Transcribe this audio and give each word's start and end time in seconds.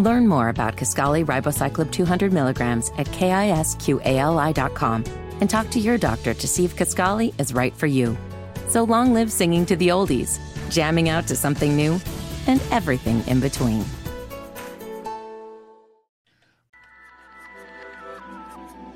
Learn 0.00 0.26
more 0.26 0.48
about 0.48 0.76
Kisqali 0.76 1.26
ribociclib 1.26 1.92
200 1.92 2.32
milligrams 2.32 2.90
at 2.96 3.06
kisqali.com 3.08 5.04
and 5.42 5.50
talk 5.50 5.68
to 5.68 5.78
your 5.78 5.98
doctor 5.98 6.32
to 6.32 6.48
see 6.48 6.64
if 6.64 6.74
Kisqali 6.74 7.38
is 7.38 7.52
right 7.52 7.76
for 7.76 7.86
you. 7.86 8.16
So 8.68 8.84
long 8.84 9.12
live 9.12 9.30
singing 9.30 9.66
to 9.66 9.76
the 9.76 9.88
oldies, 9.88 10.40
jamming 10.70 11.10
out 11.10 11.26
to 11.26 11.36
something 11.36 11.76
new, 11.76 12.00
and 12.46 12.62
everything 12.70 13.22
in 13.26 13.40
between. 13.40 13.84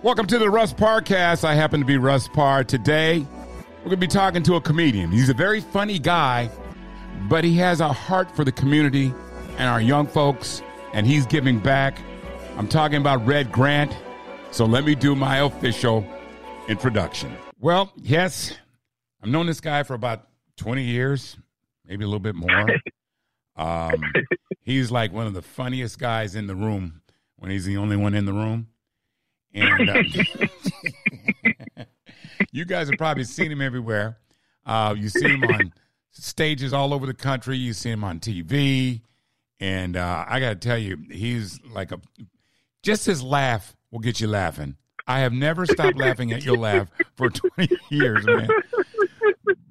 Welcome 0.03 0.27
to 0.29 0.39
the 0.39 0.49
Russ 0.49 0.73
Parcast. 0.73 1.45
I 1.45 1.55
happen 1.55 1.81
to 1.81 1.87
be 1.87 1.99
Russ 1.99 2.29
Parr. 2.29 2.65
Today, 2.65 3.27
we're 3.81 3.91
going 3.91 3.91
to 3.91 3.97
be 3.99 4.07
talking 4.07 4.43
to 4.45 4.55
a 4.55 4.61
comedian. 4.63 5.11
He's 5.11 5.29
a 5.29 5.35
very 5.35 5.61
funny 5.61 5.99
guy, 5.99 6.49
but 7.29 7.45
he 7.45 7.57
has 7.57 7.81
a 7.81 7.93
heart 7.93 8.35
for 8.35 8.43
the 8.43 8.53
community 8.53 9.13
and 9.59 9.69
our 9.69 9.83
young 9.83 10.07
folks, 10.07 10.63
and 10.95 11.07
he's 11.07 11.27
giving 11.27 11.59
back. 11.59 11.99
I'm 12.57 12.69
talking 12.69 12.99
about 12.99 13.27
Red 13.27 13.53
Grant. 13.53 13.95
So 14.53 14.65
let 14.65 14.85
me 14.85 14.95
do 14.95 15.15
my 15.17 15.39
official 15.39 16.07
introduction. 16.69 17.37
Well, 17.61 17.93
yes, 17.97 18.57
I've 19.21 19.29
known 19.29 19.47
this 19.47 19.61
guy 19.61 19.83
for 19.83 19.95
about 19.95 20.29
20 20.57 20.85
years, 20.85 21.37
maybe 21.85 22.05
a 22.05 22.07
little 22.07 22.21
bit 22.21 22.35
more. 22.35 22.67
Um, 23.57 24.03
he's 24.63 24.91
like 24.91 25.13
one 25.13 25.29
of 25.29 25.33
the 25.33 25.41
funniest 25.41 26.01
guys 26.01 26.35
in 26.35 26.49
the 26.49 26.57
room 26.57 27.03
when 27.37 27.53
he's 27.53 27.65
the 27.65 27.77
only 27.77 27.97
one 27.97 28.13
in 28.13 28.25
the 28.25 28.33
room. 28.33 28.67
And 29.55 29.89
uh, 29.89 30.03
you 32.51 32.65
guys 32.65 32.89
have 32.89 32.99
probably 32.99 33.23
seen 33.23 33.53
him 33.53 33.63
everywhere. 33.63 34.19
Uh, 34.67 34.97
you 34.99 35.09
see 35.09 35.29
him 35.29 35.45
on 35.45 35.73
stages 36.11 36.73
all 36.73 36.93
over 36.93 37.07
the 37.07 37.15
country. 37.15 37.57
You 37.57 37.75
see 37.75 37.91
him 37.91 38.03
on 38.03 38.19
TV. 38.19 39.03
And 39.65 39.97
uh, 39.97 40.27
I 40.29 40.41
got 40.41 40.51
to 40.51 40.57
tell 40.57 40.77
you, 40.77 40.99
he's 41.11 41.59
like 41.73 41.91
a 41.91 41.99
just 42.83 43.07
his 43.07 43.23
laugh 43.23 43.75
will 43.91 44.01
get 44.01 44.21
you 44.21 44.29
laughing. 44.29 44.77
I 45.07 45.21
have 45.21 45.33
never 45.33 45.65
stopped 45.65 45.97
laughing 45.97 46.33
at 46.33 46.45
your 46.45 46.59
laugh 46.59 46.91
for 47.17 47.31
20 47.31 47.75
years, 47.89 48.27
man. 48.27 48.47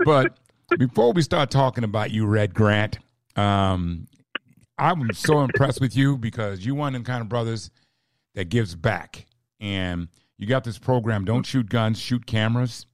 But 0.03 0.35
before 0.80 1.13
we 1.13 1.22
start 1.22 1.52
talking 1.52 1.83
about 1.83 2.09
you, 2.09 2.25
Red 2.25 2.55
Grant, 2.55 2.97
um, 3.35 4.08
I'm 4.80 5.13
so 5.13 5.41
impressed 5.41 5.80
with 5.80 5.95
you 5.95 6.17
because 6.17 6.66
you 6.66 6.73
one 6.73 6.95
of 6.95 7.03
the 7.03 7.07
kind 7.07 7.22
of 7.22 7.30
brothers 7.30 7.69
that 8.33 8.45
gives 8.45 8.73
back 8.73 9.28
and 9.59 10.07
you 10.39 10.47
got 10.47 10.63
this 10.63 10.80
program, 10.80 11.23
Don't 11.23 11.45
Shoot 11.45 11.69
Guns, 11.69 12.00
Shoot 12.00 12.25
Cameras, 12.25 12.88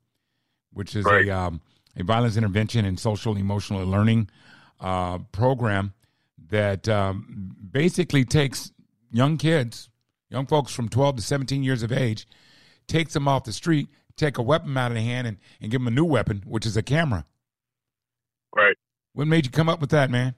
which 0.73 0.97
is 0.97 1.05
right. 1.05 1.29
a, 1.29 1.31
um, 1.31 1.61
a 1.95 2.03
violence 2.03 2.35
intervention 2.35 2.83
and 2.83 2.99
social 2.99 3.37
emotional 3.37 3.85
learning 3.85 4.29
uh, 4.81 5.19
program 5.31 5.93
that 6.49 6.87
um, 6.87 7.55
basically 7.71 8.25
takes 8.25 8.71
young 9.11 9.37
kids, 9.37 9.89
young 10.29 10.45
folks 10.45 10.73
from 10.73 10.89
12 10.89 11.17
to 11.17 11.21
17 11.21 11.63
years 11.63 11.83
of 11.83 11.91
age, 11.91 12.27
takes 12.87 13.13
them 13.13 13.27
off 13.27 13.43
the 13.43 13.53
street, 13.53 13.89
take 14.15 14.37
a 14.37 14.41
weapon 14.41 14.75
out 14.77 14.91
of 14.91 14.95
their 14.95 15.03
hand, 15.03 15.27
and, 15.27 15.37
and 15.61 15.71
give 15.71 15.81
them 15.81 15.87
a 15.87 15.91
new 15.91 16.05
weapon, 16.05 16.43
which 16.45 16.65
is 16.65 16.75
a 16.75 16.83
camera. 16.83 17.25
Right. 18.55 18.75
What 19.13 19.27
made 19.27 19.45
you 19.45 19.51
come 19.51 19.69
up 19.69 19.81
with 19.81 19.91
that, 19.91 20.09
man? 20.09 20.35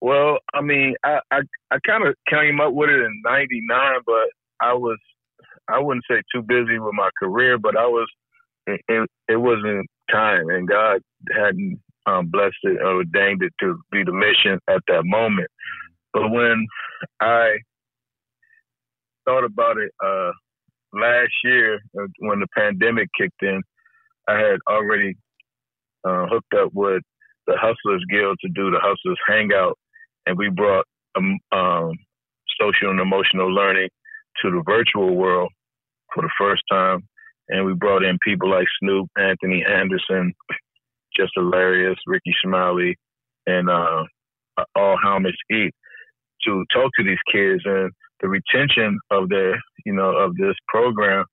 Well, 0.00 0.38
I 0.52 0.60
mean, 0.60 0.94
I 1.04 1.20
I, 1.30 1.40
I 1.70 1.78
kind 1.86 2.06
of 2.06 2.14
came 2.28 2.60
up 2.60 2.72
with 2.72 2.90
it 2.90 3.00
in 3.00 3.22
'99, 3.24 4.00
but 4.04 4.28
I 4.60 4.74
was 4.74 4.98
I 5.68 5.78
wouldn't 5.78 6.04
say 6.08 6.22
too 6.34 6.42
busy 6.42 6.78
with 6.78 6.94
my 6.94 7.10
career, 7.18 7.58
but 7.58 7.76
I 7.76 7.86
was 7.86 8.08
it, 8.66 9.08
it 9.28 9.36
wasn't 9.36 9.86
time, 10.10 10.48
and 10.50 10.68
God 10.68 11.00
hadn't 11.34 11.80
um, 12.06 12.28
blessed 12.28 12.56
it 12.64 12.80
or 12.80 12.96
ordained 12.96 13.42
it 13.42 13.52
to 13.60 13.78
be 13.90 14.02
the 14.04 14.12
mission 14.12 14.58
at 14.68 14.82
that 14.88 15.02
moment. 15.04 15.48
But 16.12 16.30
when 16.30 16.66
I 17.20 17.56
thought 19.26 19.44
about 19.44 19.76
it 19.78 19.90
uh, 20.04 20.30
last 20.92 21.32
year, 21.44 21.80
uh, 21.98 22.06
when 22.20 22.40
the 22.40 22.46
pandemic 22.56 23.08
kicked 23.18 23.42
in, 23.42 23.62
I 24.28 24.38
had 24.38 24.58
already 24.68 25.14
uh, 26.04 26.26
hooked 26.26 26.54
up 26.54 26.70
with 26.72 27.02
the 27.46 27.56
Hustlers 27.56 28.04
Guild 28.10 28.38
to 28.40 28.48
do 28.48 28.70
the 28.70 28.80
Hustlers 28.80 29.18
Hangout 29.28 29.78
and 30.26 30.36
we 30.36 30.50
brought 30.50 30.84
um, 31.16 31.38
um, 31.52 31.92
social 32.60 32.90
and 32.90 33.00
emotional 33.00 33.52
learning 33.52 33.88
to 34.42 34.50
the 34.50 34.62
virtual 34.66 35.16
world 35.16 35.50
for 36.12 36.22
the 36.22 36.30
first 36.38 36.62
time. 36.70 37.00
And 37.48 37.64
we 37.64 37.74
brought 37.74 38.02
in 38.02 38.18
people 38.24 38.50
like 38.50 38.66
Snoop, 38.80 39.08
Anthony 39.16 39.64
Anderson, 39.64 40.34
just 41.18 41.32
hilarious, 41.34 41.96
Rickey 42.06 42.34
Smiley, 42.42 42.96
and 43.46 43.68
uh, 43.68 44.04
all 44.74 44.96
Helmets 45.02 45.36
Eat 45.50 45.72
to 46.44 46.64
talk 46.72 46.90
to 46.98 47.04
these 47.04 47.18
kids. 47.32 47.62
And 47.64 47.90
the 48.20 48.28
retention 48.28 48.98
of 49.10 49.28
their, 49.28 49.54
you 49.84 49.92
know, 49.92 50.16
of 50.16 50.36
this 50.36 50.54
program 50.68 51.24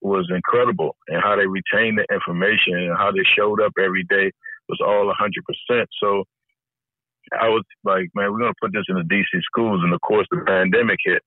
was 0.00 0.30
incredible. 0.34 0.96
And 1.08 1.22
how 1.22 1.36
they 1.36 1.46
retained 1.46 1.98
the 1.98 2.06
information 2.14 2.74
and 2.74 2.96
how 2.96 3.10
they 3.10 3.24
showed 3.36 3.60
up 3.60 3.72
every 3.78 4.04
day 4.04 4.30
was 4.68 4.80
all 4.84 5.12
100%. 5.12 5.84
So 6.02 6.24
I 7.32 7.48
was 7.48 7.64
like, 7.84 8.08
man, 8.14 8.32
we're 8.32 8.40
gonna 8.40 8.52
put 8.60 8.72
this 8.72 8.84
in 8.88 8.96
the 8.96 9.02
DC 9.02 9.42
schools, 9.42 9.80
and 9.82 9.92
of 9.92 10.00
course 10.00 10.26
the 10.30 10.42
pandemic 10.46 10.98
hit. 11.04 11.22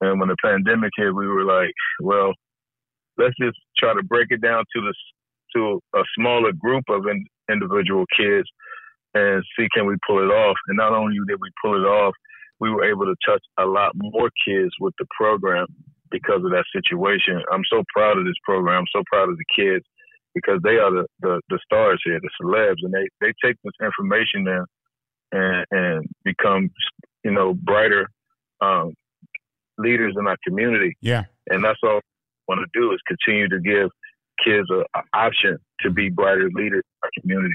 And 0.00 0.18
when 0.18 0.28
the 0.28 0.36
pandemic 0.42 0.90
hit, 0.96 1.14
we 1.14 1.26
were 1.26 1.44
like, 1.44 1.72
well, 2.00 2.34
let's 3.18 3.34
just 3.40 3.56
try 3.78 3.94
to 3.94 4.02
break 4.02 4.28
it 4.30 4.40
down 4.42 4.64
to 4.74 4.80
the 4.80 4.94
to 5.54 5.80
a 5.94 6.02
smaller 6.18 6.52
group 6.52 6.84
of 6.88 7.06
in, 7.06 7.24
individual 7.50 8.04
kids 8.16 8.48
and 9.14 9.42
see 9.58 9.68
can 9.74 9.86
we 9.86 9.96
pull 10.06 10.18
it 10.18 10.32
off. 10.32 10.56
And 10.68 10.76
not 10.76 10.92
only 10.92 11.16
did 11.26 11.38
we 11.40 11.50
pull 11.62 11.74
it 11.74 11.86
off, 11.86 12.14
we 12.60 12.70
were 12.70 12.84
able 12.84 13.04
to 13.04 13.14
touch 13.26 13.42
a 13.58 13.66
lot 13.66 13.92
more 13.94 14.30
kids 14.46 14.70
with 14.80 14.94
the 14.98 15.06
program 15.18 15.66
because 16.10 16.44
of 16.44 16.50
that 16.50 16.64
situation. 16.74 17.42
I'm 17.52 17.64
so 17.70 17.82
proud 17.94 18.18
of 18.18 18.24
this 18.24 18.38
program. 18.44 18.80
I'm 18.80 18.92
so 18.94 19.02
proud 19.10 19.28
of 19.28 19.36
the 19.36 19.44
kids 19.54 19.84
because 20.34 20.60
they 20.62 20.76
are 20.76 20.90
the, 20.90 21.06
the, 21.20 21.40
the 21.50 21.58
stars 21.64 22.00
here, 22.04 22.20
the 22.20 22.30
celebs, 22.40 22.82
and 22.82 22.92
they, 22.94 23.08
they 23.20 23.32
take 23.44 23.56
this 23.64 23.74
information 23.82 24.46
and 24.48 24.66
and, 25.32 25.64
and 25.70 26.06
become, 26.24 26.70
you 27.24 27.30
know, 27.30 27.54
brighter 27.54 28.08
um, 28.60 28.92
leaders 29.78 30.14
in 30.18 30.26
our 30.26 30.36
community. 30.46 30.96
Yeah. 31.00 31.24
And 31.48 31.64
that's 31.64 31.78
all 31.82 31.96
I 31.96 32.00
want 32.48 32.60
to 32.60 32.78
do 32.78 32.92
is 32.92 33.00
continue 33.08 33.48
to 33.48 33.58
give 33.58 33.88
kids 34.44 34.68
an 34.70 34.84
option 35.14 35.58
to 35.80 35.90
be 35.90 36.08
brighter 36.08 36.50
leaders 36.54 36.82
in 36.84 36.98
our 37.02 37.10
community. 37.20 37.54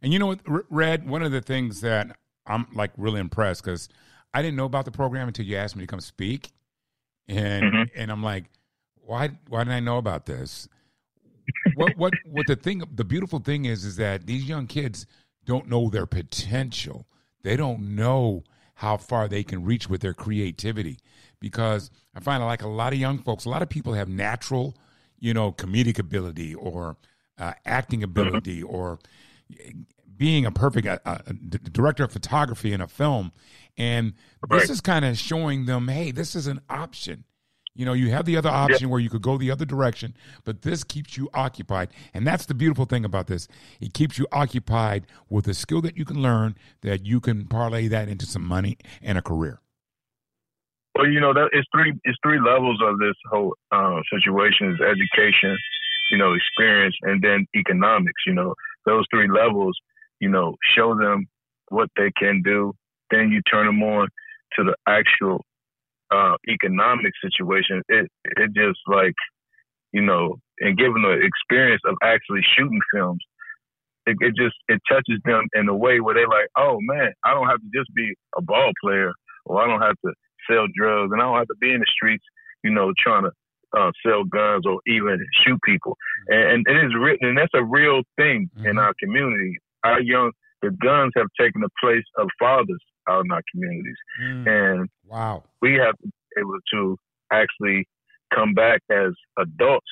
And 0.00 0.12
you 0.12 0.18
know 0.18 0.26
what, 0.26 0.40
Red, 0.70 1.08
one 1.08 1.22
of 1.22 1.32
the 1.32 1.40
things 1.40 1.80
that 1.82 2.16
I'm 2.46 2.66
like 2.74 2.90
really 2.96 3.20
impressed 3.20 3.64
because 3.64 3.88
I 4.34 4.42
didn't 4.42 4.56
know 4.56 4.64
about 4.64 4.84
the 4.84 4.90
program 4.90 5.28
until 5.28 5.44
you 5.44 5.56
asked 5.56 5.76
me 5.76 5.82
to 5.82 5.86
come 5.86 6.00
speak. 6.00 6.50
And 7.28 7.64
mm-hmm. 7.64 7.82
and 7.96 8.10
I'm 8.10 8.22
like, 8.22 8.44
why 8.96 9.30
why 9.48 9.60
didn't 9.60 9.74
I 9.74 9.80
know 9.80 9.98
about 9.98 10.26
this? 10.26 10.68
what 11.74 11.96
what 11.96 12.14
what 12.24 12.46
the 12.46 12.56
thing 12.56 12.82
the 12.92 13.04
beautiful 13.04 13.38
thing 13.38 13.64
is 13.64 13.84
is 13.84 13.96
that 13.96 14.26
these 14.26 14.48
young 14.48 14.66
kids 14.66 15.06
don't 15.44 15.68
know 15.68 15.88
their 15.88 16.06
potential. 16.06 17.06
They 17.42 17.56
don't 17.56 17.94
know 17.94 18.44
how 18.74 18.96
far 18.96 19.28
they 19.28 19.44
can 19.44 19.64
reach 19.64 19.88
with 19.88 20.00
their 20.00 20.14
creativity 20.14 20.98
because 21.40 21.90
I 22.14 22.20
find 22.20 22.42
like 22.44 22.62
a 22.62 22.68
lot 22.68 22.92
of 22.92 22.98
young 22.98 23.18
folks, 23.18 23.44
a 23.44 23.48
lot 23.48 23.62
of 23.62 23.68
people 23.68 23.94
have 23.94 24.08
natural, 24.08 24.76
you 25.22 25.32
know, 25.32 25.52
comedic 25.52 26.00
ability 26.00 26.52
or 26.52 26.96
uh, 27.38 27.52
acting 27.64 28.00
mm-hmm. 28.00 28.10
ability 28.10 28.62
mm-hmm. 28.62 28.74
or 28.74 28.98
being 30.16 30.44
a 30.44 30.50
perfect 30.50 30.86
uh, 30.86 30.98
uh 31.06 31.18
director 31.70 32.04
of 32.04 32.12
photography 32.12 32.72
in 32.72 32.80
a 32.80 32.88
film. 32.88 33.30
And 33.78 34.14
right. 34.48 34.60
this 34.60 34.68
is 34.68 34.80
kind 34.80 35.04
of 35.04 35.16
showing 35.16 35.66
them, 35.66 35.86
hey, 35.86 36.10
this 36.10 36.34
is 36.34 36.48
an 36.48 36.60
option. 36.68 37.24
You 37.74 37.86
know, 37.86 37.92
you 37.92 38.10
have 38.10 38.26
the 38.26 38.36
other 38.36 38.50
option 38.50 38.90
where 38.90 39.00
you 39.00 39.08
could 39.08 39.22
go 39.22 39.38
the 39.38 39.50
other 39.50 39.64
direction, 39.64 40.14
but 40.44 40.62
this 40.62 40.82
keeps 40.84 41.16
you 41.16 41.30
occupied. 41.32 41.90
And 42.12 42.26
that's 42.26 42.44
the 42.44 42.52
beautiful 42.52 42.84
thing 42.84 43.04
about 43.04 43.28
this. 43.28 43.46
It 43.80 43.94
keeps 43.94 44.18
you 44.18 44.26
occupied 44.32 45.06
with 45.30 45.46
a 45.46 45.54
skill 45.54 45.80
that 45.82 45.96
you 45.96 46.04
can 46.04 46.20
learn 46.20 46.56
that 46.82 47.06
you 47.06 47.20
can 47.20 47.46
parlay 47.46 47.86
that 47.88 48.08
into 48.08 48.26
some 48.26 48.44
money 48.44 48.76
and 49.00 49.16
a 49.16 49.22
career. 49.22 49.60
Well, 50.94 51.08
you 51.08 51.20
know, 51.20 51.32
that 51.32 51.50
it's 51.52 51.68
three 51.74 51.92
it's 52.04 52.18
three 52.22 52.40
levels 52.40 52.80
of 52.84 52.98
this 52.98 53.16
whole 53.30 53.54
uh, 53.72 54.00
situation 54.12 54.72
is 54.72 54.80
education, 54.80 55.56
you 56.10 56.18
know, 56.18 56.34
experience 56.34 56.96
and 57.02 57.22
then 57.22 57.46
economics, 57.56 58.22
you 58.26 58.34
know. 58.34 58.54
Those 58.84 59.04
three 59.12 59.28
levels, 59.28 59.76
you 60.20 60.28
know, 60.28 60.56
show 60.76 60.94
them 60.96 61.26
what 61.68 61.88
they 61.96 62.10
can 62.18 62.42
do, 62.42 62.74
then 63.10 63.30
you 63.30 63.40
turn 63.50 63.66
them 63.66 63.82
on 63.82 64.08
to 64.56 64.64
the 64.64 64.74
actual 64.86 65.44
uh, 66.10 66.36
economic 66.48 67.12
situation, 67.24 67.82
it 67.88 68.10
it 68.24 68.50
just 68.54 68.78
like 68.86 69.14
you 69.92 70.02
know, 70.02 70.36
and 70.60 70.76
given 70.78 71.02
the 71.02 71.20
experience 71.20 71.82
of 71.86 71.96
actually 72.02 72.40
shooting 72.56 72.80
films, 72.94 73.20
it, 74.06 74.16
it 74.20 74.34
just 74.36 74.56
it 74.68 74.80
touches 74.90 75.20
them 75.24 75.44
in 75.54 75.68
a 75.68 75.76
way 75.76 76.00
where 76.00 76.14
they're 76.14 76.28
like, 76.28 76.48
oh 76.56 76.78
man, 76.80 77.12
I 77.24 77.34
don't 77.34 77.48
have 77.48 77.60
to 77.60 77.70
just 77.74 77.92
be 77.94 78.14
a 78.36 78.42
ball 78.42 78.72
player, 78.82 79.12
or 79.46 79.62
I 79.62 79.66
don't 79.66 79.82
have 79.82 79.96
to 80.04 80.12
sell 80.50 80.66
drugs, 80.74 81.12
and 81.12 81.20
I 81.20 81.24
don't 81.24 81.38
have 81.38 81.48
to 81.48 81.56
be 81.60 81.72
in 81.72 81.80
the 81.80 81.86
streets, 81.94 82.24
you 82.62 82.70
know, 82.70 82.92
trying 82.98 83.24
to 83.24 83.32
uh, 83.78 83.90
sell 84.04 84.24
guns 84.24 84.64
or 84.66 84.80
even 84.86 85.18
shoot 85.44 85.58
people. 85.64 85.96
And, 86.28 86.64
and 86.66 86.78
it 86.78 86.86
is 86.86 86.94
written, 86.98 87.28
and 87.28 87.38
that's 87.38 87.54
a 87.54 87.64
real 87.64 88.02
thing 88.16 88.50
mm-hmm. 88.56 88.66
in 88.66 88.78
our 88.78 88.94
community. 89.00 89.58
Our 89.84 90.00
young, 90.00 90.32
the 90.60 90.70
guns 90.70 91.12
have 91.16 91.26
taken 91.38 91.60
the 91.60 91.70
place 91.82 92.04
of 92.18 92.28
fathers 92.38 92.80
out 93.08 93.24
in 93.24 93.32
our 93.32 93.42
communities, 93.52 93.96
mm. 94.22 94.46
and 94.46 94.88
wow, 95.08 95.42
we 95.60 95.74
have 95.74 95.96
to 95.98 96.06
be 96.06 96.40
able 96.40 96.58
to 96.72 96.96
actually 97.32 97.84
come 98.32 98.54
back 98.54 98.80
as 98.90 99.12
adults 99.38 99.86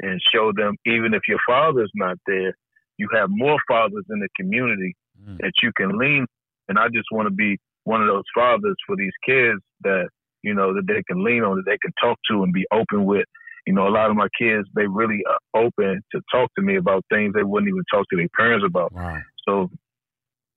and 0.00 0.20
show 0.32 0.52
them, 0.54 0.74
even 0.84 1.14
if 1.14 1.22
your 1.28 1.38
father's 1.46 1.90
not 1.94 2.16
there, 2.26 2.54
you 2.98 3.08
have 3.14 3.28
more 3.30 3.58
fathers 3.68 4.04
in 4.10 4.18
the 4.18 4.28
community 4.36 4.94
mm. 5.22 5.38
that 5.38 5.52
you 5.62 5.70
can 5.76 5.98
lean. 5.98 6.26
And 6.68 6.78
I 6.78 6.88
just 6.88 7.06
want 7.12 7.26
to 7.26 7.34
be 7.34 7.58
one 7.86 8.02
of 8.02 8.08
those 8.08 8.24
fathers 8.34 8.76
for 8.84 8.96
these 8.96 9.12
kids 9.24 9.60
that 9.82 10.08
you 10.42 10.54
know 10.54 10.74
that 10.74 10.86
they 10.86 11.02
can 11.08 11.24
lean 11.24 11.42
on, 11.42 11.56
that 11.56 11.66
they 11.66 11.78
can 11.80 11.92
talk 12.02 12.18
to, 12.30 12.42
and 12.42 12.52
be 12.52 12.66
open 12.72 13.04
with. 13.04 13.24
You 13.66 13.72
know, 13.72 13.88
a 13.88 13.90
lot 13.90 14.10
of 14.10 14.16
my 14.16 14.28
kids 14.38 14.68
they 14.76 14.86
really 14.86 15.22
are 15.28 15.62
open 15.64 16.02
to 16.12 16.20
talk 16.32 16.50
to 16.56 16.62
me 16.62 16.76
about 16.76 17.04
things 17.10 17.32
they 17.34 17.42
wouldn't 17.42 17.68
even 17.68 17.84
talk 17.92 18.04
to 18.10 18.16
their 18.16 18.28
parents 18.36 18.66
about. 18.66 18.92
Wow. 18.92 19.18
So 19.48 19.70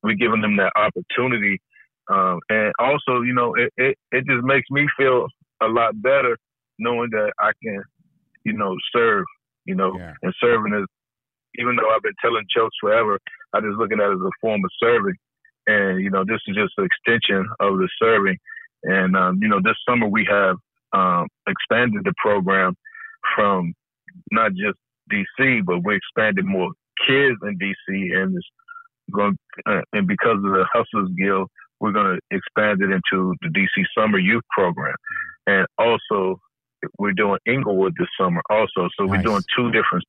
we're 0.04 0.16
giving 0.16 0.42
them 0.42 0.58
that 0.58 0.74
opportunity, 0.76 1.60
um, 2.12 2.40
and 2.50 2.74
also, 2.80 3.22
you 3.22 3.34
know, 3.34 3.54
it, 3.56 3.72
it 3.78 3.98
it 4.12 4.26
just 4.28 4.44
makes 4.44 4.68
me 4.72 4.88
feel 4.98 5.28
a 5.62 5.68
lot 5.68 6.02
better 6.02 6.36
knowing 6.80 7.10
that 7.12 7.32
I 7.40 7.52
can, 7.64 7.82
you 8.44 8.54
know, 8.54 8.76
serve. 8.92 9.26
You 9.66 9.76
know, 9.76 9.96
yeah. 10.00 10.14
and 10.24 10.34
serving 10.42 10.74
is 10.74 10.88
even 11.60 11.76
though 11.76 11.90
I've 11.90 12.02
been 12.02 12.18
telling 12.22 12.46
jokes 12.56 12.76
forever, 12.82 13.20
I 13.54 13.62
just 13.62 13.78
look 13.78 13.92
at 13.92 14.00
it 14.00 14.04
as 14.04 14.20
a 14.20 14.32
form 14.42 14.62
of 14.64 14.72
serving. 14.82 15.16
And, 15.70 16.02
you 16.02 16.10
know, 16.10 16.24
this 16.26 16.40
is 16.48 16.56
just 16.56 16.74
an 16.78 16.86
extension 16.86 17.48
of 17.60 17.78
the 17.78 17.88
serving. 18.02 18.38
And, 18.84 19.16
um, 19.16 19.40
you 19.42 19.48
know, 19.48 19.60
this 19.64 19.76
summer 19.88 20.08
we 20.08 20.28
have 20.30 20.56
um, 20.94 21.28
expanded 21.48 22.02
the 22.04 22.14
program 22.18 22.76
from 23.36 23.74
not 24.32 24.52
just 24.54 24.78
DC, 25.12 25.66
but 25.66 25.84
we 25.84 25.96
expanded 25.96 26.46
more 26.46 26.72
kids 27.06 27.38
in 27.44 27.58
DC. 27.60 28.18
And 28.18 28.36
it's 28.36 28.48
going, 29.14 29.38
uh, 29.66 29.82
and 29.94 30.08
because 30.08 30.38
of 30.38 30.52
the 30.52 30.66
Hustlers 30.74 31.10
Guild, 31.18 31.50
we're 31.80 31.92
going 31.92 32.18
to 32.18 32.36
expand 32.36 32.82
it 32.82 32.92
into 32.92 33.36
the 33.42 33.50
DC 33.50 33.86
Summer 33.98 34.18
Youth 34.18 34.44
Program. 34.52 34.96
And 35.46 35.68
also, 35.78 36.40
we're 36.98 37.14
doing 37.14 37.40
Inglewood 37.46 37.94
this 37.98 38.08
summer 38.20 38.42
also. 38.50 38.90
So 38.98 39.06
nice. 39.06 39.10
we're 39.10 39.22
doing 39.24 39.42
two 39.56 39.72
different 39.72 40.04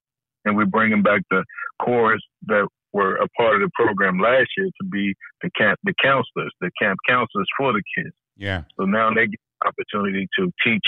and 0.44 0.56
we're 0.56 0.66
bringing 0.66 1.02
back 1.02 1.20
the 1.30 1.44
chorus 1.82 2.22
that 2.46 2.66
were 2.92 3.16
a 3.16 3.28
part 3.36 3.56
of 3.56 3.60
the 3.62 3.70
program 3.74 4.18
last 4.18 4.48
year 4.56 4.66
to 4.66 4.88
be 4.88 5.14
the 5.42 5.50
camp 5.56 5.78
the 5.84 5.94
counselors, 6.02 6.52
the 6.60 6.70
camp 6.80 6.98
counselors 7.08 7.48
for 7.56 7.72
the 7.72 7.82
kids. 7.96 8.14
Yeah. 8.36 8.62
So 8.78 8.84
now 8.84 9.10
they 9.10 9.26
get 9.26 9.40
the 9.60 9.68
opportunity 9.68 10.28
to 10.38 10.52
teach 10.64 10.86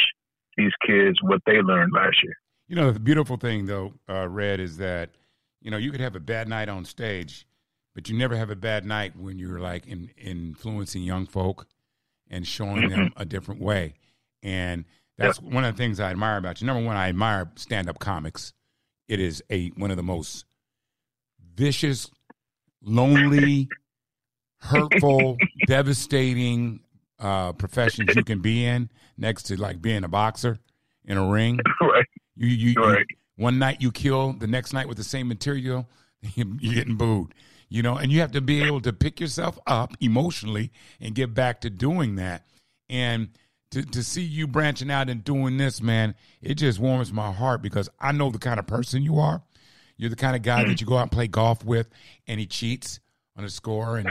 these 0.57 0.73
kids 0.87 1.19
what 1.23 1.41
they 1.47 1.61
learned 1.61 1.93
last 1.93 2.17
year. 2.23 2.35
You 2.69 2.77
know, 2.77 2.91
the 2.91 3.01
beautiful 3.01 3.37
thing 3.37 3.67
though, 3.67 3.95
uh, 4.09 4.29
Red, 4.29 4.61
is 4.61 4.79
that 4.79 5.11
you 5.61 5.71
know 5.71 5.77
you 5.77 5.91
could 5.91 6.01
have 6.01 6.17
a 6.17 6.21
bad 6.21 6.49
night 6.49 6.69
on 6.69 6.85
stage, 6.85 7.47
but 7.95 8.09
you 8.09 8.17
never 8.17 8.37
have 8.37 8.51
a 8.51 8.57
bad 8.57 8.85
night 8.85 9.17
when 9.17 9.39
you're 9.39 9.61
like 9.61 9.87
in, 9.87 10.11
influencing 10.17 11.03
young 11.03 11.27
folk 11.27 11.67
and 12.31 12.47
showing 12.47 12.89
them 12.89 13.01
mm-hmm. 13.01 13.21
a 13.21 13.25
different 13.25 13.61
way. 13.61 13.95
And 14.43 14.85
that's 15.19 15.41
one 15.41 15.65
of 15.65 15.77
the 15.77 15.79
things 15.79 16.01
I 16.01 16.11
admire 16.11 16.37
about 16.37 16.61
you. 16.61 16.67
Number 16.67 16.85
one, 16.85 16.97
I 16.97 17.09
admire 17.09 17.51
stand 17.57 17.89
up 17.89 17.99
comics 17.99 18.55
it 19.13 19.21
is 19.21 19.43
a 19.51 19.69
one 19.71 19.91
of 19.91 19.99
the 19.99 20.03
most 20.03 20.47
vicious, 21.55 22.11
lonely, 22.83 23.69
hurtful, 24.59 25.37
devastating 25.67 26.81
uh, 27.19 27.53
professions 27.53 28.15
you 28.15 28.25
can 28.25 28.41
be 28.41 28.65
in. 28.65 28.91
Next 29.17 29.45
to 29.45 29.61
like 29.61 29.81
being 29.81 30.05
a 30.05 30.09
boxer 30.09 30.59
in 31.05 31.17
a 31.17 31.27
ring, 31.27 31.61
right? 31.81 32.07
You, 32.37 32.49
you, 32.49 32.75
right. 32.83 33.05
you 33.09 33.17
one 33.37 33.59
night 33.59 33.81
you 33.81 33.93
kill, 33.93 34.33
the 34.33 34.47
next 34.47 34.73
night 34.73 34.89
with 34.89 34.97
the 34.97 35.05
same 35.05 35.29
material, 35.29 35.89
you're 36.35 36.75
getting 36.75 36.97
booed. 36.97 37.35
You 37.69 37.83
know, 37.83 37.97
and 37.97 38.13
you 38.13 38.21
have 38.21 38.33
to 38.33 38.43
be 38.43 38.63
able 38.63 38.83
to 38.83 38.93
pick 38.93 39.19
yourself 39.19 39.59
up 39.67 39.93
emotionally 40.01 40.73
and 41.01 41.15
get 41.15 41.33
back 41.33 41.63
to 41.63 41.71
doing 41.71 42.17
that. 42.17 42.45
And 42.91 43.31
to, 43.71 43.83
to 43.83 44.03
see 44.03 44.23
you 44.23 44.47
branching 44.47 44.91
out 44.91 45.09
and 45.09 45.25
doing 45.25 45.57
this, 45.57 45.81
man, 45.81 46.15
it 46.43 46.57
just 46.57 46.79
warms 46.79 47.13
my 47.15 47.33
heart 47.33 47.63
because 47.63 47.89
I 47.99 48.13
know 48.13 48.31
the 48.31 48.39
kind 48.39 48.61
of 48.61 48.67
person 48.67 49.03
you 49.03 49.19
are. 49.19 49.43
You're 50.03 50.11
the 50.11 50.17
kind 50.17 50.37
of 50.37 50.43
guy 50.43 50.65
that 50.65 50.81
you 50.81 50.87
go 50.87 50.97
out 50.97 51.03
and 51.03 51.13
play 51.13 51.29
golf 51.29 51.65
with 51.65 51.89
and 52.27 52.41
he 52.41 52.47
cheats 52.47 53.01
on 53.37 53.45
a 53.45 53.49
score 53.49 53.99
and 53.99 54.11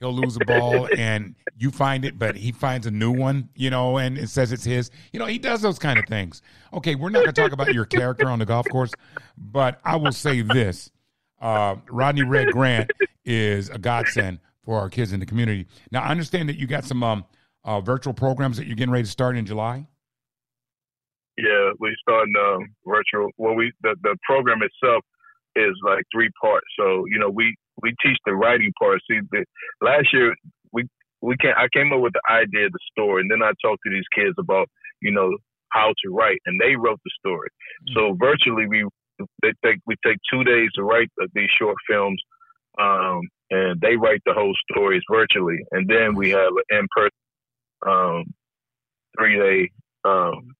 he'll 0.00 0.12
lose 0.12 0.36
a 0.36 0.44
ball 0.44 0.88
and 0.96 1.34
you 1.56 1.70
find 1.70 2.04
it, 2.04 2.18
but 2.18 2.36
he 2.36 2.52
finds 2.52 2.86
a 2.86 2.90
new 2.90 3.12
one, 3.12 3.48
you 3.54 3.70
know, 3.70 3.98
and 3.98 4.18
it 4.18 4.28
says 4.28 4.52
it's 4.52 4.64
his. 4.64 4.90
You 5.12 5.20
know, 5.20 5.26
he 5.26 5.38
does 5.38 5.62
those 5.62 5.78
kind 5.78 5.98
of 5.98 6.04
things. 6.06 6.42
Okay, 6.74 6.94
we're 6.94 7.10
not 7.10 7.20
going 7.20 7.32
to 7.32 7.40
talk 7.40 7.52
about 7.52 7.72
your 7.72 7.84
character 7.84 8.28
on 8.28 8.38
the 8.38 8.46
golf 8.46 8.68
course, 8.68 8.90
but 9.38 9.80
I 9.84 9.96
will 9.96 10.12
say 10.12 10.42
this. 10.42 10.90
Uh, 11.40 11.76
Rodney 11.88 12.22
Red 12.22 12.48
Grant 12.48 12.90
is 13.24 13.70
a 13.70 13.78
godsend 13.78 14.40
for 14.64 14.78
our 14.78 14.90
kids 14.90 15.12
in 15.12 15.20
the 15.20 15.26
community. 15.26 15.66
Now, 15.90 16.02
I 16.02 16.08
understand 16.08 16.48
that 16.48 16.56
you 16.56 16.66
got 16.66 16.84
some 16.84 17.02
um,– 17.02 17.24
uh, 17.64 17.80
virtual 17.80 18.12
programs 18.12 18.56
that 18.56 18.66
you're 18.66 18.76
getting 18.76 18.92
ready 18.92 19.04
to 19.04 19.10
start 19.10 19.36
in 19.36 19.46
July? 19.46 19.86
Yeah, 21.38 21.70
we 21.78 21.96
starting 22.02 22.34
um, 22.38 22.74
virtual. 22.86 23.30
Well, 23.38 23.54
we 23.54 23.72
the, 23.82 23.96
the 24.02 24.16
program 24.22 24.60
itself 24.62 25.04
is 25.56 25.74
like 25.84 26.04
three 26.14 26.30
parts. 26.40 26.66
So 26.78 27.04
you 27.08 27.18
know, 27.18 27.30
we 27.30 27.54
we 27.82 27.94
teach 28.02 28.18
the 28.26 28.34
writing 28.34 28.72
part. 28.78 29.00
See, 29.10 29.20
the, 29.30 29.44
last 29.80 30.08
year 30.12 30.34
we 30.72 30.84
we 31.20 31.36
can 31.40 31.52
I 31.56 31.68
came 31.72 31.92
up 31.92 32.00
with 32.00 32.12
the 32.12 32.22
idea 32.30 32.66
of 32.66 32.72
the 32.72 32.78
story, 32.90 33.22
and 33.22 33.30
then 33.30 33.42
I 33.42 33.52
talked 33.62 33.82
to 33.86 33.90
these 33.90 34.08
kids 34.14 34.34
about 34.38 34.68
you 35.00 35.12
know 35.12 35.30
how 35.70 35.88
to 36.04 36.10
write, 36.10 36.38
and 36.46 36.60
they 36.60 36.76
wrote 36.76 37.00
the 37.04 37.10
story. 37.18 37.48
Mm-hmm. 37.48 37.94
So 37.94 38.16
virtually, 38.18 38.66
we 38.66 38.86
they 39.42 39.52
take 39.64 39.78
we 39.86 39.94
take 40.04 40.18
two 40.30 40.44
days 40.44 40.68
to 40.74 40.82
write 40.82 41.10
these 41.34 41.50
short 41.58 41.76
films, 41.88 42.20
um, 42.80 43.20
and 43.50 43.80
they 43.80 43.96
write 43.96 44.20
the 44.26 44.34
whole 44.34 44.54
stories 44.70 45.02
virtually, 45.10 45.58
and 45.72 45.88
then 45.88 46.14
we 46.14 46.30
have 46.30 46.52
an 46.70 46.78
in 46.78 46.86
person 46.94 47.10
um, 47.86 48.24
three 49.18 49.38
day 49.38 49.70
um, 50.04 50.54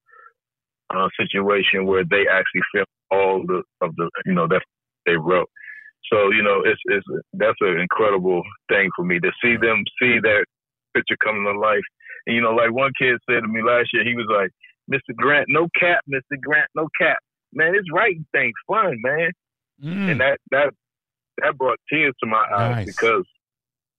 uh, 0.95 1.09
situation 1.19 1.87
where 1.87 2.05
they 2.05 2.27
actually 2.31 2.63
film 2.75 2.87
all 3.11 3.43
the 3.47 3.63
of 3.81 3.95
the 3.97 4.11
you 4.27 4.33
know 4.33 4.47
that 4.49 4.63
they 5.07 5.17
wrote. 5.17 5.51
So 6.13 6.31
you 6.31 6.43
know 6.43 6.63
it's 6.65 6.81
it's 6.87 7.07
that's 7.33 7.59
an 7.61 7.81
incredible 7.81 8.43
thing 8.69 8.91
for 8.97 9.05
me 9.05 9.19
to 9.21 9.31
see 9.43 9.57
them 9.57 9.85
see 10.01 10.19
that 10.21 10.45
picture 10.95 11.17
coming 11.23 11.45
to 11.45 11.59
life. 11.59 11.85
And 12.27 12.37
you 12.37 12.43
know, 12.43 12.53
like 12.53 12.73
one 12.73 12.93
kid 12.99 13.19
said 13.29 13.41
to 13.41 13.49
me 13.49 13.63
last 13.63 13.91
year, 13.93 14.05
he 14.05 14.15
was 14.15 14.27
like, 14.29 14.51
"Mr. 14.93 15.15
Grant, 15.17 15.47
no 15.49 15.69
cap, 15.79 16.01
Mr. 16.13 16.41
Grant, 16.41 16.69
no 16.75 16.89
cap." 16.99 17.19
Man, 17.53 17.75
it's 17.75 17.89
writing 17.93 18.27
things 18.33 18.55
fun, 18.67 18.97
man. 19.03 19.31
Mm. 19.83 20.13
And 20.13 20.21
that 20.21 20.39
that 20.51 20.73
that 21.39 21.57
brought 21.57 21.79
tears 21.91 22.15
to 22.23 22.29
my 22.29 22.45
eyes 22.55 22.87
nice. 22.87 22.87
because 22.87 23.25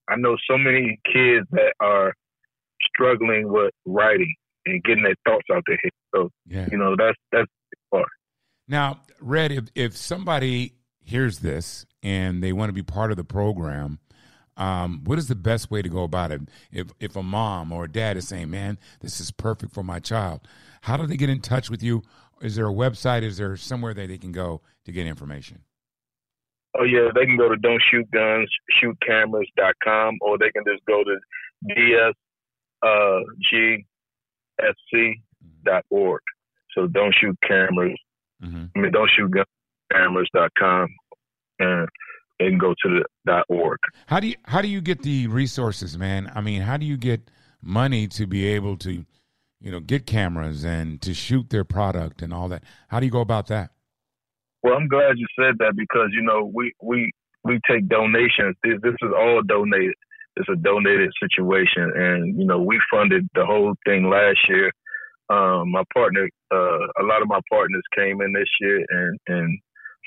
I 0.09 0.15
know 0.17 0.37
so 0.49 0.57
many 0.57 0.99
kids 1.11 1.47
that 1.51 1.73
are 1.79 2.13
struggling 2.93 3.51
with 3.51 3.71
writing 3.85 4.33
and 4.65 4.83
getting 4.83 5.03
their 5.03 5.15
thoughts 5.25 5.47
out 5.51 5.63
there. 5.67 5.77
So 6.15 6.29
yeah. 6.45 6.67
you 6.71 6.77
know 6.77 6.95
that's 6.97 7.17
that's 7.31 7.49
part. 7.91 8.07
Now, 8.67 9.01
Red, 9.19 9.51
if 9.51 9.65
if 9.75 9.97
somebody 9.97 10.73
hears 11.03 11.39
this 11.39 11.85
and 12.01 12.43
they 12.43 12.53
want 12.53 12.69
to 12.69 12.73
be 12.73 12.83
part 12.83 13.11
of 13.11 13.17
the 13.17 13.23
program, 13.23 13.99
um, 14.57 15.01
what 15.03 15.17
is 15.17 15.27
the 15.27 15.35
best 15.35 15.71
way 15.71 15.81
to 15.81 15.89
go 15.89 16.03
about 16.03 16.31
it? 16.31 16.41
If 16.71 16.91
if 16.99 17.15
a 17.15 17.23
mom 17.23 17.71
or 17.71 17.85
a 17.85 17.91
dad 17.91 18.17
is 18.17 18.27
saying, 18.27 18.51
"Man, 18.51 18.77
this 19.01 19.19
is 19.19 19.31
perfect 19.31 19.73
for 19.73 19.83
my 19.83 19.99
child," 19.99 20.41
how 20.81 20.97
do 20.97 21.07
they 21.07 21.17
get 21.17 21.29
in 21.29 21.41
touch 21.41 21.69
with 21.69 21.81
you? 21.81 22.03
Is 22.41 22.55
there 22.55 22.67
a 22.67 22.73
website? 22.73 23.23
Is 23.23 23.37
there 23.37 23.55
somewhere 23.57 23.93
that 23.93 24.09
they 24.09 24.17
can 24.17 24.31
go 24.31 24.61
to 24.85 24.91
get 24.91 25.07
information? 25.07 25.63
Oh 26.77 26.83
yeah, 26.83 27.09
they 27.15 27.25
can 27.25 27.37
go 27.37 27.49
to 27.49 27.55
don't 27.57 27.81
shoot 27.89 28.09
guns, 28.11 28.49
shootcameras.com, 28.81 30.17
or 30.21 30.37
they 30.37 30.51
can 30.51 30.63
just 30.67 30.85
go 30.85 31.03
to 31.03 31.19
DS 31.67 32.13
uh, 32.83 33.21
gsc.org. 34.59 36.21
So 36.75 36.87
don't 36.87 37.15
shoot 37.19 37.37
cameras. 37.47 37.99
Mm-hmm. 38.43 38.65
I 38.75 38.79
mean, 38.79 38.91
don't 38.91 39.09
shoot 39.15 39.31
cameras.com 39.93 40.87
and 41.59 41.87
they 42.39 42.49
can 42.49 42.57
go 42.57 42.73
to 42.83 42.89
the 42.89 43.05
dot 43.25 43.45
org. 43.49 43.79
How 44.07 44.19
do 44.19 44.27
you 44.27 44.35
how 44.45 44.61
do 44.61 44.67
you 44.67 44.81
get 44.81 45.03
the 45.03 45.27
resources, 45.27 45.97
man? 45.97 46.31
I 46.33 46.41
mean, 46.41 46.61
how 46.61 46.77
do 46.77 46.85
you 46.85 46.97
get 46.97 47.29
money 47.61 48.07
to 48.07 48.27
be 48.27 48.45
able 48.47 48.77
to, 48.77 49.05
you 49.61 49.71
know, 49.71 49.79
get 49.79 50.05
cameras 50.05 50.63
and 50.63 51.01
to 51.01 51.13
shoot 51.13 51.49
their 51.49 51.63
product 51.63 52.21
and 52.21 52.33
all 52.33 52.49
that? 52.49 52.63
How 52.89 52.99
do 52.99 53.05
you 53.05 53.11
go 53.11 53.21
about 53.21 53.47
that? 53.47 53.71
Well, 54.63 54.75
I'm 54.75 54.87
glad 54.87 55.17
you 55.17 55.27
said 55.37 55.55
that 55.59 55.73
because 55.75 56.09
you 56.13 56.21
know 56.21 56.49
we 56.53 56.73
we 56.81 57.11
we 57.43 57.59
take 57.69 57.87
donations. 57.87 58.55
This, 58.63 58.79
this 58.81 58.95
is 59.01 59.11
all 59.15 59.41
donated. 59.45 59.95
it's 60.37 60.49
a 60.49 60.55
donated 60.55 61.11
situation, 61.21 61.91
and 61.95 62.39
you 62.39 62.45
know 62.45 62.59
we 62.59 62.79
funded 62.91 63.27
the 63.35 63.45
whole 63.45 63.73
thing 63.85 64.09
last 64.09 64.39
year. 64.47 64.71
Um, 65.29 65.71
my 65.71 65.83
partner, 65.93 66.27
uh, 66.51 66.79
a 66.99 67.03
lot 67.03 67.21
of 67.21 67.27
my 67.27 67.39
partners 67.49 67.83
came 67.95 68.21
in 68.21 68.33
this 68.33 68.49
year 68.59 68.85
and 68.89 69.19
and 69.27 69.59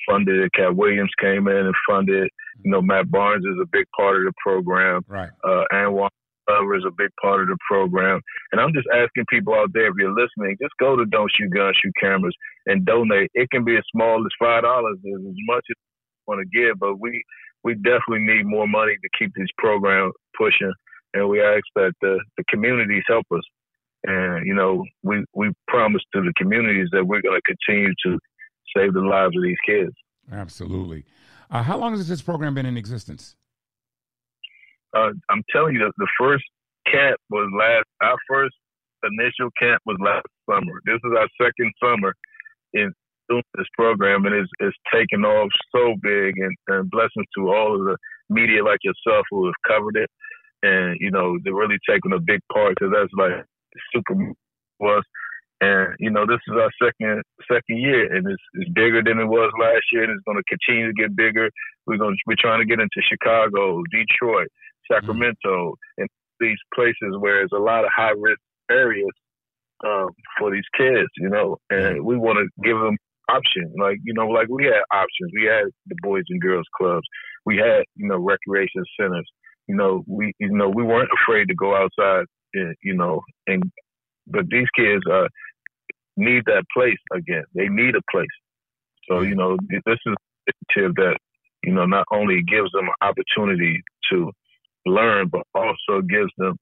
funded 0.08 0.40
it. 0.40 0.52
Katt 0.54 0.76
Williams 0.76 1.10
came 1.20 1.48
in 1.48 1.56
and 1.56 1.74
funded. 1.88 2.28
You 2.62 2.70
know, 2.70 2.82
Matt 2.82 3.10
Barnes 3.10 3.44
is 3.44 3.58
a 3.62 3.68
big 3.70 3.86
part 3.96 4.16
of 4.16 4.24
the 4.24 4.32
program. 4.42 5.02
Right. 5.08 5.30
Uh, 5.44 5.64
Anwar 5.72 6.08
Glover 6.46 6.76
is 6.76 6.84
a 6.86 6.94
big 6.96 7.10
part 7.20 7.42
of 7.42 7.48
the 7.48 7.58
program. 7.68 8.20
And 8.52 8.60
I'm 8.60 8.72
just 8.72 8.86
asking 8.94 9.24
people 9.28 9.54
out 9.54 9.70
there, 9.72 9.88
if 9.88 9.94
you're 9.98 10.14
listening, 10.14 10.56
just 10.60 10.74
go 10.78 10.96
to 10.96 11.04
Don't 11.06 11.30
Shoot 11.36 11.50
Guns, 11.50 11.76
Shoot 11.82 11.92
Cameras 12.00 12.34
and 12.66 12.84
donate. 12.86 13.30
It 13.34 13.50
can 13.50 13.64
be 13.64 13.76
as 13.76 13.84
small 13.92 14.24
as 14.24 14.32
five 14.38 14.62
dollars, 14.62 14.98
as 15.04 15.20
much 15.48 15.64
as 15.70 15.76
you 15.76 16.24
want 16.26 16.40
to 16.40 16.58
give, 16.58 16.78
but 16.78 17.00
we 17.00 17.22
we 17.64 17.74
definitely 17.74 18.20
need 18.20 18.46
more 18.46 18.68
money 18.68 18.94
to 18.94 19.08
keep 19.18 19.32
this 19.34 19.48
program 19.58 20.12
pushing. 20.38 20.72
And 21.14 21.28
we 21.28 21.42
ask 21.42 21.64
that 21.74 21.92
the, 22.00 22.20
the 22.36 22.44
communities 22.48 23.02
help 23.08 23.26
us. 23.32 23.42
And, 24.04 24.46
you 24.46 24.54
know, 24.54 24.84
we, 25.02 25.24
we 25.34 25.50
promise 25.66 26.02
to 26.14 26.22
the 26.22 26.32
communities 26.36 26.88
that 26.92 27.04
we're 27.04 27.22
going 27.22 27.40
to 27.40 27.54
continue 27.56 27.92
to 28.04 28.18
save 28.76 28.94
the 28.94 29.00
lives 29.00 29.36
of 29.36 29.42
these 29.42 29.56
kids. 29.66 29.92
Absolutely. 30.32 31.04
Uh, 31.50 31.62
how 31.62 31.76
long 31.76 31.92
has 31.96 32.08
this 32.08 32.22
program 32.22 32.54
been 32.54 32.66
in 32.66 32.76
existence? 32.76 33.36
Uh, 34.96 35.10
I'm 35.30 35.42
telling 35.54 35.74
you, 35.74 35.90
the, 35.96 36.08
first 36.18 36.44
camp 36.90 37.18
was 37.30 37.50
last, 37.52 37.86
our 38.00 38.16
first 38.28 38.54
initial 39.04 39.50
camp 39.60 39.82
was 39.86 39.98
last 40.00 40.26
summer. 40.48 40.80
This 40.84 40.98
is 41.04 41.12
our 41.16 41.28
second 41.40 41.72
summer 41.82 42.14
in 42.72 42.92
doing 43.28 43.42
this 43.56 43.66
program, 43.76 44.24
and 44.24 44.34
it's, 44.34 44.50
it's 44.60 44.76
taken 44.92 45.24
off 45.24 45.50
so 45.74 45.94
big. 46.02 46.34
And, 46.38 46.56
and 46.68 46.90
blessings 46.90 47.26
to 47.36 47.48
all 47.50 47.74
of 47.74 47.86
the 47.86 47.96
media 48.30 48.64
like 48.64 48.80
yourself 48.82 49.26
who 49.30 49.46
have 49.46 49.54
covered 49.66 49.96
it. 49.96 50.10
And, 50.62 50.96
you 51.00 51.10
know, 51.10 51.38
they're 51.44 51.54
really 51.54 51.78
taking 51.88 52.12
a 52.12 52.20
big 52.20 52.40
part 52.52 52.74
because 52.74 52.92
that's 52.94 53.12
like 53.16 53.44
super 53.94 54.32
was. 54.80 55.04
And 55.60 55.96
you 55.98 56.10
know, 56.10 56.26
this 56.26 56.40
is 56.48 56.54
our 56.54 56.70
second 56.82 57.22
second 57.50 57.78
year, 57.80 58.14
and 58.14 58.26
it's, 58.28 58.42
it's 58.54 58.70
bigger 58.72 59.02
than 59.02 59.18
it 59.18 59.24
was 59.24 59.50
last 59.58 59.84
year, 59.92 60.04
and 60.04 60.12
it's 60.12 60.24
going 60.26 60.36
to 60.36 60.44
continue 60.44 60.86
to 60.86 60.92
get 60.92 61.16
bigger. 61.16 61.48
We're 61.86 61.96
going 61.96 62.16
we're 62.26 62.36
trying 62.38 62.60
to 62.60 62.66
get 62.66 62.80
into 62.80 63.00
Chicago, 63.08 63.82
Detroit, 63.90 64.48
Sacramento, 64.90 65.34
mm-hmm. 65.46 66.02
and 66.02 66.08
these 66.40 66.58
places 66.74 67.16
where 67.18 67.40
there's 67.40 67.56
a 67.56 67.62
lot 67.62 67.84
of 67.84 67.90
high 67.94 68.12
risk 68.18 68.40
areas 68.70 69.08
um, 69.84 70.08
for 70.38 70.50
these 70.50 70.68
kids, 70.76 71.08
you 71.16 71.28
know, 71.28 71.56
and 71.70 72.04
we 72.04 72.16
want 72.16 72.38
to 72.38 72.48
give 72.62 72.78
them 72.78 72.96
options. 73.30 73.72
Like 73.78 73.98
you 74.04 74.14
know, 74.14 74.26
like 74.26 74.48
we 74.48 74.64
had 74.64 74.82
options. 74.92 75.32
We 75.34 75.46
had 75.46 75.66
the 75.86 75.96
boys 76.02 76.24
and 76.28 76.40
girls 76.40 76.66
clubs. 76.76 77.06
We 77.44 77.56
had 77.56 77.84
you 77.94 78.08
know 78.08 78.18
recreation 78.18 78.84
centers. 79.00 79.28
You 79.68 79.76
know, 79.76 80.04
we 80.06 80.32
you 80.38 80.50
know 80.50 80.68
we 80.68 80.82
weren't 80.82 81.10
afraid 81.24 81.48
to 81.48 81.54
go 81.54 81.74
outside. 81.74 82.26
And, 82.54 82.74
you 82.82 82.94
know, 82.94 83.22
and 83.46 83.62
but 84.26 84.48
these 84.50 84.68
kids 84.76 85.02
uh, 85.10 85.28
need 86.16 86.44
that 86.46 86.64
place 86.74 86.98
again. 87.12 87.44
They 87.54 87.68
need 87.68 87.94
a 87.94 88.02
place. 88.10 88.26
So 89.08 89.20
you 89.20 89.34
know, 89.34 89.56
this 89.68 89.82
is 89.86 90.14
tip 90.74 90.92
that 90.96 91.16
you 91.62 91.72
know 91.72 91.86
not 91.86 92.06
only 92.12 92.42
gives 92.42 92.70
them 92.72 92.86
an 92.88 93.08
opportunity 93.08 93.82
to 94.10 94.30
learn, 94.84 95.28
but 95.28 95.42
also 95.54 96.00
gives 96.02 96.30
them 96.38 96.56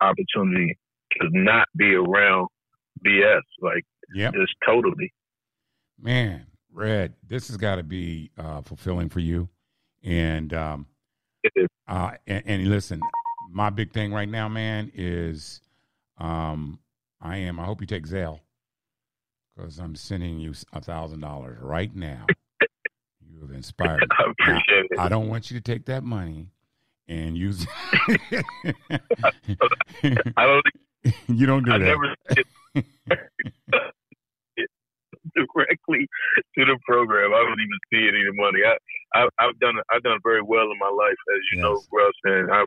opportunity 0.00 0.76
to 1.12 1.28
not 1.32 1.68
be 1.76 1.94
around 1.94 2.48
BS. 3.04 3.40
Like, 3.60 3.84
yeah, 4.14 4.30
just 4.30 4.54
totally. 4.66 5.12
Man, 6.00 6.46
Red, 6.72 7.14
this 7.26 7.48
has 7.48 7.56
got 7.56 7.76
to 7.76 7.82
be 7.82 8.30
uh, 8.38 8.62
fulfilling 8.62 9.08
for 9.08 9.20
you. 9.20 9.48
And, 10.04 10.54
um, 10.54 10.86
uh, 11.88 12.12
and, 12.26 12.42
and 12.46 12.68
listen, 12.68 13.00
my 13.50 13.70
big 13.70 13.92
thing 13.92 14.12
right 14.12 14.28
now, 14.28 14.48
man, 14.48 14.92
is 14.94 15.60
um, 16.18 16.78
I 17.20 17.38
am. 17.38 17.58
I 17.58 17.64
hope 17.64 17.80
you 17.80 17.86
take 17.86 18.06
Zelle 18.06 18.40
because 19.58 19.78
I'm 19.78 19.94
sending 19.94 20.38
you 20.38 20.52
a 20.72 20.80
thousand 20.80 21.20
dollars 21.20 21.58
right 21.60 21.94
now. 21.94 22.26
You 23.30 23.46
have 23.46 23.54
inspired. 23.54 24.04
I 24.18 24.30
appreciate 24.32 24.86
I, 24.90 24.94
it. 24.94 24.98
I 24.98 25.08
don't 25.08 25.28
want 25.28 25.48
you 25.48 25.56
to 25.58 25.62
take 25.62 25.84
that 25.86 26.02
money 26.02 26.48
and 27.06 27.38
use. 27.38 27.64
I 27.92 28.98
don't. 30.36 30.66
You 31.28 31.46
don't 31.46 31.64
do 31.64 31.72
I 31.72 31.78
that. 31.78 32.16
Never 32.74 32.82
directly 35.36 36.08
to 36.56 36.64
the 36.64 36.76
program. 36.84 37.32
I 37.32 37.44
don't 37.46 37.60
even 37.60 37.78
see 37.92 38.08
any 38.08 38.24
money. 38.32 38.60
I, 38.66 38.76
I 39.14 39.44
have 39.44 39.58
done 39.60 39.74
I've 39.92 40.02
done 40.02 40.18
very 40.24 40.42
well 40.42 40.64
in 40.64 40.78
my 40.80 40.90
life, 40.90 41.16
as 41.32 41.40
you 41.52 41.58
yes. 41.58 41.62
know, 41.62 41.80
Russ, 41.92 42.14
and 42.24 42.50
I, 42.50 42.64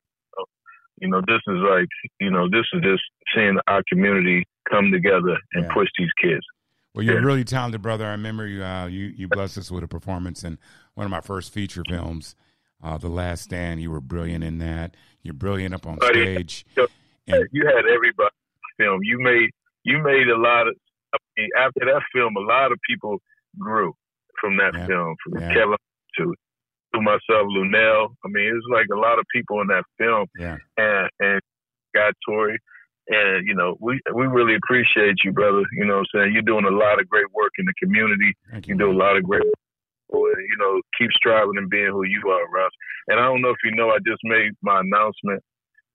you 1.01 1.09
know, 1.09 1.21
this 1.27 1.41
is 1.47 1.57
like 1.69 1.89
you 2.21 2.31
know, 2.31 2.47
this 2.49 2.65
is 2.73 2.81
just 2.81 3.03
seeing 3.35 3.57
our 3.67 3.83
community 3.91 4.45
come 4.69 4.89
together 4.89 5.37
and 5.53 5.65
yeah. 5.65 5.73
push 5.73 5.89
these 5.97 6.11
kids. 6.21 6.45
Well, 6.93 7.05
you're 7.05 7.19
yeah. 7.19 7.25
really 7.25 7.43
talented, 7.43 7.81
brother. 7.81 8.05
I 8.05 8.11
remember 8.11 8.47
you, 8.47 8.63
uh, 8.63 8.87
you 8.87 9.13
you 9.15 9.27
blessed 9.27 9.57
us 9.57 9.71
with 9.71 9.83
a 9.83 9.87
performance 9.87 10.43
in 10.43 10.57
one 10.93 11.05
of 11.05 11.11
my 11.11 11.21
first 11.21 11.53
feature 11.53 11.83
films, 11.87 12.35
uh, 12.83 12.97
The 12.97 13.07
Last 13.07 13.43
Stand. 13.43 13.81
You 13.81 13.91
were 13.91 14.01
brilliant 14.01 14.43
in 14.43 14.57
that. 14.59 14.97
You're 15.23 15.33
brilliant 15.33 15.73
up 15.73 15.87
on 15.87 15.99
stage. 16.01 16.65
And, 17.27 17.47
you 17.51 17.65
had 17.65 17.85
everybody 17.85 18.35
film. 18.77 18.99
You 19.03 19.19
made 19.19 19.51
you 19.83 19.99
made 20.03 20.27
a 20.27 20.37
lot 20.37 20.67
of. 20.67 20.75
I 21.13 21.17
mean, 21.37 21.49
after 21.57 21.85
that 21.85 22.01
film, 22.13 22.35
a 22.35 22.41
lot 22.41 22.71
of 22.71 22.79
people 22.89 23.17
grew 23.57 23.93
from 24.39 24.57
that 24.57 24.73
yeah. 24.73 24.87
film, 24.87 25.15
from 25.23 25.41
yeah. 25.41 25.53
Kevin 25.53 25.77
to 26.17 26.33
to 26.93 27.01
myself, 27.01 27.47
Luenell. 27.55 28.09
I 28.25 28.27
mean, 28.27 28.47
it 28.47 28.53
was 28.53 28.67
like 28.71 28.87
a 28.93 28.99
lot 28.99 29.19
of 29.19 29.25
people 29.33 29.61
in 29.61 29.67
that 29.67 29.83
film. 29.97 30.25
Yeah. 30.37 30.57
And 30.77 31.09
and 31.19 31.41
Scott 31.89 32.13
Torrey. 32.27 32.57
And, 33.07 33.47
you 33.47 33.55
know, 33.55 33.75
we 33.79 33.99
we 34.13 34.27
really 34.27 34.55
appreciate 34.55 35.17
you, 35.23 35.31
brother. 35.31 35.63
You 35.73 35.85
know 35.85 35.97
what 35.97 36.07
I'm 36.13 36.21
saying? 36.21 36.33
You're 36.33 36.43
doing 36.43 36.65
a 36.65 36.75
lot 36.75 36.99
of 36.99 37.09
great 37.09 37.31
work 37.33 37.51
in 37.57 37.65
the 37.65 37.73
community. 37.81 38.33
Thank 38.51 38.67
you. 38.67 38.75
you 38.75 38.79
do 38.79 38.91
a 38.91 38.97
lot 38.97 39.17
of 39.17 39.23
great 39.23 39.43
work. 40.09 40.37
You 40.37 40.57
know, 40.59 40.81
keep 40.97 41.09
striving 41.13 41.57
and 41.57 41.69
being 41.69 41.91
who 41.91 42.05
you 42.05 42.21
are, 42.29 42.47
Russ. 42.49 42.71
And 43.07 43.19
I 43.19 43.23
don't 43.23 43.41
know 43.41 43.49
if 43.49 43.57
you 43.63 43.71
know, 43.75 43.89
I 43.89 43.97
just 44.05 44.21
made 44.23 44.51
my 44.61 44.81
announcement 44.81 45.41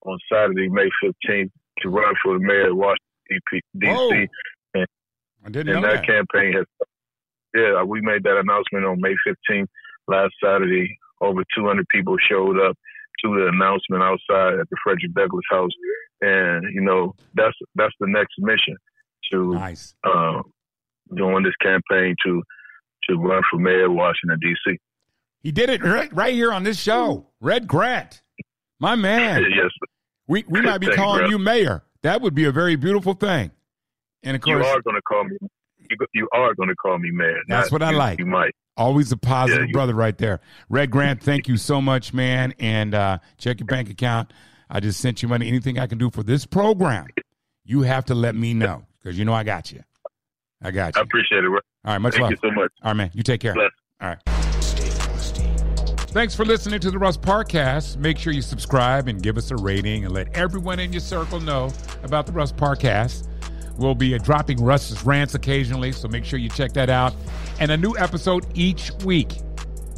on 0.02 0.18
Saturday, 0.32 0.68
May 0.68 0.88
15th, 1.02 1.50
to 1.80 1.88
run 1.88 2.14
for 2.22 2.38
the 2.38 2.44
mayor 2.44 2.70
of 2.70 2.76
Washington, 2.76 3.00
D.C. 3.78 4.28
And, 4.74 4.86
I 5.44 5.48
didn't 5.50 5.74
and 5.74 5.82
know 5.82 5.88
that, 5.88 6.02
that 6.02 6.06
campaign 6.06 6.54
has, 6.54 6.66
yeah, 7.54 7.82
we 7.82 8.00
made 8.00 8.24
that 8.24 8.38
announcement 8.38 8.84
on 8.84 9.00
May 9.00 9.14
15th 9.26 9.68
last 10.08 10.34
Saturday. 10.42 10.98
Over 11.20 11.42
200 11.56 11.86
people 11.88 12.16
showed 12.28 12.60
up 12.60 12.76
to 13.24 13.34
the 13.34 13.48
announcement 13.48 14.02
outside 14.02 14.58
at 14.60 14.68
the 14.68 14.76
Frederick 14.84 15.14
Douglass 15.14 15.44
House, 15.50 15.70
and 16.20 16.74
you 16.74 16.80
know 16.80 17.14
that's 17.34 17.56
that's 17.74 17.94
the 18.00 18.06
next 18.08 18.34
mission 18.38 18.76
to 19.32 19.54
nice. 19.54 19.94
uh, 20.04 20.42
doing 21.14 21.42
this 21.42 21.56
campaign 21.62 22.14
to 22.24 22.42
to 23.08 23.16
run 23.16 23.42
for 23.50 23.58
mayor 23.58 23.86
of 23.86 23.92
Washington 23.92 24.38
D.C. 24.40 24.78
He 25.42 25.52
did 25.52 25.70
it 25.70 25.82
right, 25.82 26.12
right 26.12 26.34
here 26.34 26.52
on 26.52 26.64
this 26.64 26.78
show, 26.78 27.26
Red 27.40 27.68
Grant, 27.68 28.22
my 28.80 28.96
man. 28.96 29.42
yes, 29.56 29.70
we 30.26 30.44
we 30.48 30.60
might 30.60 30.78
be 30.78 30.88
calling 30.88 31.30
you 31.30 31.38
mayor. 31.38 31.84
That 32.02 32.20
would 32.20 32.34
be 32.34 32.44
a 32.44 32.52
very 32.52 32.76
beautiful 32.76 33.14
thing. 33.14 33.50
And 34.22 34.34
of 34.34 34.42
course, 34.42 34.64
you 34.64 34.70
are 34.72 34.82
going 34.82 34.96
to 34.96 35.02
call 35.02 35.24
me. 35.24 35.36
You, 35.88 35.96
you 36.14 36.28
are 36.32 36.54
going 36.54 36.68
to 36.68 36.74
call 36.74 36.98
me 36.98 37.10
mayor. 37.12 37.38
That's 37.48 37.70
what 37.70 37.82
I 37.82 37.92
you, 37.92 37.96
like. 37.96 38.18
You 38.18 38.26
might. 38.26 38.52
Always 38.76 39.12
a 39.12 39.16
positive 39.16 39.68
yeah, 39.68 39.72
brother 39.72 39.94
right 39.94 40.18
there. 40.18 40.40
Red 40.68 40.90
Grant, 40.90 41.22
thank 41.22 41.48
you 41.48 41.56
so 41.56 41.80
much, 41.80 42.12
man. 42.12 42.52
And 42.58 42.94
uh, 42.94 43.18
check 43.38 43.60
your 43.60 43.66
bank 43.66 43.88
account. 43.88 44.32
I 44.68 44.80
just 44.80 45.00
sent 45.00 45.22
you 45.22 45.28
money. 45.28 45.48
Anything 45.48 45.78
I 45.78 45.86
can 45.86 45.98
do 45.98 46.10
for 46.10 46.22
this 46.22 46.46
program, 46.46 47.06
you 47.64 47.82
have 47.82 48.04
to 48.06 48.14
let 48.14 48.34
me 48.34 48.54
know 48.54 48.84
because 48.98 49.18
you 49.18 49.24
know 49.24 49.34
I 49.34 49.44
got 49.44 49.72
you. 49.72 49.82
I 50.62 50.70
got 50.70 50.94
you. 50.96 51.00
I 51.00 51.04
appreciate 51.04 51.44
it. 51.44 51.46
All 51.46 51.60
right, 51.84 51.98
much 51.98 52.14
Thank 52.14 52.22
love. 52.22 52.30
Thank 52.30 52.42
you 52.42 52.50
so 52.50 52.54
much. 52.54 52.72
All 52.82 52.90
right, 52.90 52.96
man. 52.96 53.10
You 53.14 53.22
take 53.22 53.40
care. 53.40 53.54
Bless. 53.54 53.70
All 54.00 54.08
right. 54.08 54.18
Thanks 56.16 56.34
for 56.34 56.46
listening 56.46 56.80
to 56.80 56.90
the 56.90 56.98
Russ 56.98 57.18
Parcast. 57.18 57.98
Make 57.98 58.16
sure 58.16 58.32
you 58.32 58.40
subscribe 58.40 59.06
and 59.06 59.22
give 59.22 59.36
us 59.36 59.50
a 59.50 59.56
rating 59.56 60.06
and 60.06 60.14
let 60.14 60.34
everyone 60.34 60.80
in 60.80 60.90
your 60.90 61.00
circle 61.00 61.40
know 61.40 61.70
about 62.04 62.26
the 62.26 62.32
Russ 62.32 62.52
Parcast. 62.52 63.28
We'll 63.76 63.94
be 63.94 64.14
uh, 64.14 64.18
dropping 64.18 64.64
Russ's 64.64 65.04
rants 65.04 65.34
occasionally, 65.34 65.92
so 65.92 66.08
make 66.08 66.24
sure 66.24 66.38
you 66.38 66.48
check 66.48 66.72
that 66.72 66.88
out. 66.88 67.12
And 67.60 67.70
a 67.70 67.76
new 67.76 67.94
episode 67.98 68.46
each 68.54 68.90
week. 69.04 69.40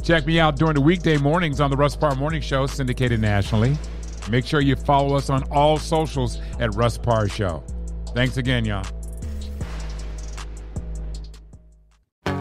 Check 0.03 0.25
me 0.25 0.39
out 0.39 0.57
during 0.57 0.73
the 0.73 0.81
weekday 0.81 1.17
mornings 1.17 1.61
on 1.61 1.69
the 1.69 1.77
Russ 1.77 1.95
Parr 1.95 2.15
Morning 2.15 2.41
Show, 2.41 2.65
syndicated 2.65 3.21
nationally. 3.21 3.77
Make 4.29 4.45
sure 4.45 4.61
you 4.61 4.75
follow 4.75 5.15
us 5.15 5.29
on 5.29 5.43
all 5.51 5.77
socials 5.77 6.39
at 6.59 6.73
Russ 6.75 6.97
Parr 6.97 7.27
Show. 7.29 7.63
Thanks 8.13 8.37
again, 8.37 8.65
y'all. 8.65 8.85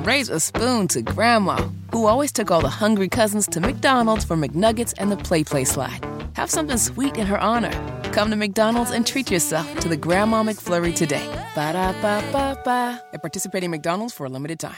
Raise 0.05 0.31
a 0.31 0.41
spoon 0.41 0.89
to 0.89 1.03
Grandma, 1.03 1.69
who 1.93 2.07
always 2.07 2.33
took 2.33 2.51
all 2.51 2.61
the 2.63 2.69
hungry 2.71 3.09
cousins 3.09 3.47
to 3.49 3.61
McDonald's 3.61 4.25
for 4.25 4.37
McNuggets 4.37 4.95
and 4.99 5.13
the 5.13 5.17
Play 5.17 5.45
Play 5.45 5.65
Slide. 5.65 6.05
Have 6.35 6.51
something 6.51 6.79
sweet 6.79 7.17
in 7.17 7.27
her 7.27 7.39
honor. 7.39 7.73
Come 8.13 8.31
to 8.31 8.37
McDonald's 8.37 8.91
and 8.91 9.07
treat 9.07 9.31
yourself 9.31 9.79
to 9.81 9.89
the 9.89 9.97
Grandma 9.97 10.43
McFlurry 10.43 10.95
today. 10.95 11.27
Ba 11.55 11.73
da 11.73 11.93
ba 12.01 12.25
ba 12.33 12.61
ba. 12.65 13.03
At 13.13 13.23
participating 13.23 13.71
McDonald's 13.71 14.15
for 14.15 14.25
a 14.25 14.29
limited 14.29 14.59
time. 14.59 14.77